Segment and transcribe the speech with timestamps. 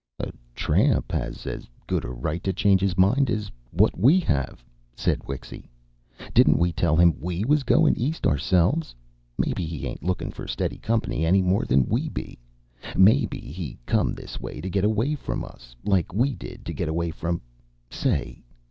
[0.17, 4.63] "A tramp has as good a right to change his mind as what we have,"
[4.95, 5.69] said Wixy.
[6.33, 8.95] "Didn't we tell him we was goin' East ourselves?
[9.37, 12.39] Maybe he ain't lookin' for steady company any more than we be.
[12.97, 16.89] Maybe he come this way to get away from us, like we did to get
[16.89, 17.39] away from
[17.91, 18.41] say!